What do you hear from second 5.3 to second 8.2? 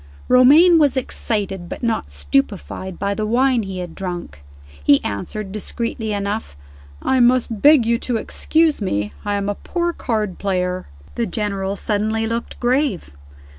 discreetly enough, "I must beg you to